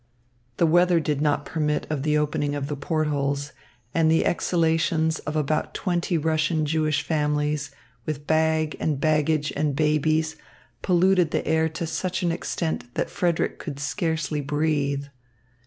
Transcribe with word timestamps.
The 0.57 0.65
weather 0.65 0.99
did 0.99 1.21
not 1.21 1.45
permit 1.45 1.85
of 1.91 2.01
the 2.01 2.17
opening 2.17 2.55
of 2.55 2.65
the 2.69 2.75
port 2.75 3.05
holes, 3.07 3.51
and 3.93 4.09
the 4.09 4.25
exhalations 4.25 5.19
of 5.27 5.35
about 5.35 5.75
twenty 5.75 6.17
Russian 6.17 6.65
Jewish 6.65 7.03
families, 7.03 7.69
with 8.07 8.25
bag 8.25 8.75
and 8.79 8.99
baggage 8.99 9.53
and 9.55 9.75
babies, 9.75 10.37
polluted 10.81 11.29
the 11.29 11.45
air 11.45 11.69
to 11.69 11.85
such 11.85 12.23
an 12.23 12.31
extent, 12.31 12.95
that 12.95 13.11
Frederick 13.11 13.59
could 13.59 13.79
scarcely 13.79 14.41
breathe. 14.41 15.05